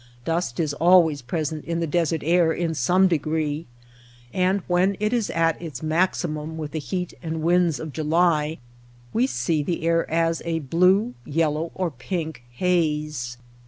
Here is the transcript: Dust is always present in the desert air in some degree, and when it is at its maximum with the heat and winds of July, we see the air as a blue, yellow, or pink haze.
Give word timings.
Dust 0.25 0.59
is 0.59 0.73
always 0.73 1.21
present 1.21 1.63
in 1.63 1.79
the 1.79 1.85
desert 1.85 2.23
air 2.25 2.51
in 2.51 2.73
some 2.73 3.07
degree, 3.07 3.67
and 4.33 4.61
when 4.65 4.97
it 4.99 5.13
is 5.13 5.29
at 5.29 5.61
its 5.61 5.83
maximum 5.83 6.57
with 6.57 6.71
the 6.71 6.79
heat 6.79 7.13
and 7.21 7.43
winds 7.43 7.79
of 7.79 7.93
July, 7.93 8.57
we 9.13 9.27
see 9.27 9.61
the 9.61 9.85
air 9.85 10.09
as 10.09 10.41
a 10.43 10.57
blue, 10.57 11.13
yellow, 11.27 11.69
or 11.75 11.91
pink 11.91 12.43
haze. 12.49 13.37